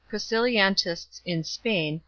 Priscillianists 0.09 1.21
in 1.25 1.43
Spain 1.43 1.99